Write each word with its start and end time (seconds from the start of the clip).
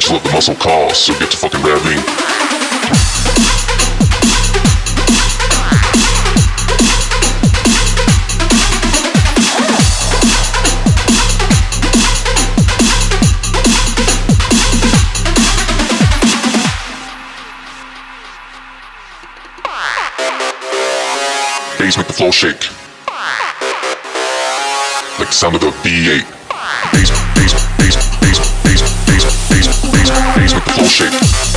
bitch 0.00 0.12
let 0.12 0.24
the 0.24 0.32
muscle 0.32 0.54
call, 0.54 0.94
so 0.94 1.12
get 1.18 1.30
to 1.30 1.36
fucking. 1.36 1.60
Bass 21.78 21.96
make 21.96 22.06
the 22.06 22.12
floor 22.12 22.32
shake. 22.32 22.70
Like 25.18 25.28
the 25.28 25.32
sound 25.32 25.54
of 25.56 25.60
the 25.60 25.70
V8. 25.82 26.24
Bass, 26.92 27.10
bass, 27.34 27.52
bass, 27.78 27.94
bass, 28.20 28.36
bass, 28.64 28.80
bass, 29.06 29.49
Facebook, 29.92 30.34
Facebook, 30.34 30.34
Facebook 30.34 30.64
bullshit. 30.76 31.49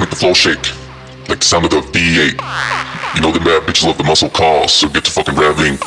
Make 0.00 0.10
the 0.10 0.16
floor 0.16 0.34
shake. 0.34 0.72
Like 1.28 1.38
the 1.38 1.44
sound 1.44 1.66
of 1.66 1.70
the 1.70 1.80
V8. 1.80 3.14
You 3.14 3.20
know 3.20 3.30
the 3.30 3.38
mad 3.38 3.62
bitches 3.62 3.86
love 3.86 3.96
the 3.96 4.02
muscle 4.02 4.28
cars, 4.28 4.72
so 4.72 4.88
get 4.88 5.04
to 5.04 5.10
fucking 5.10 5.36
rapping. 5.36 5.78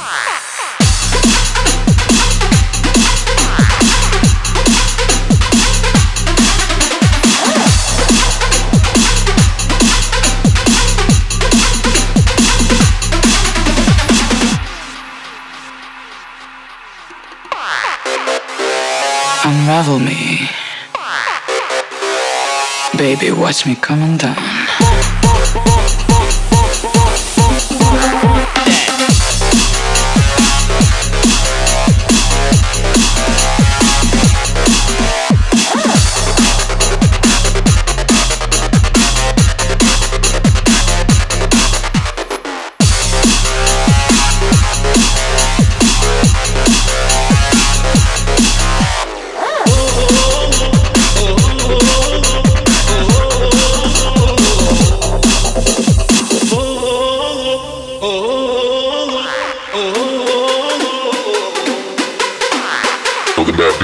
Unravel 19.44 20.00
me. 20.00 20.37
Baby, 22.98 23.32
watch 23.32 23.68
me 23.68 23.76
coming 23.76 24.18
down. 24.18 25.27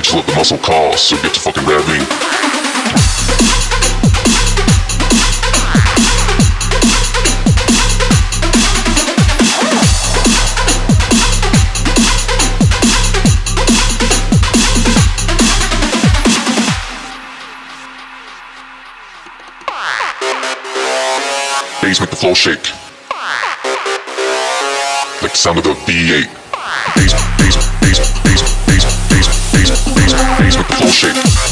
Mad 0.04 0.12
bitches 0.12 0.16
love 0.16 0.26
the 0.26 0.36
muscle 0.36 0.58
call, 0.58 0.98
so 0.98 1.16
get 1.22 1.34
to 1.34 1.40
fucking. 1.40 1.64
Bass 21.82 22.00
make 22.00 22.10
the 22.10 22.16
floor 22.16 22.36
shake. 22.36 22.72
Like 25.22 25.32
the 25.32 25.38
sound 25.38 25.58
of 25.60 25.64
the 25.64 25.74
V8. 25.74 26.28
Bass, 26.96 27.14
bass, 27.38 27.56
bass, 27.82 28.00
bass, 28.24 28.63
facebook 29.74 29.96
facebook 30.06 30.56
with 30.56 30.68
the 30.68 30.76
full 30.76 30.88
shape. 30.88 31.43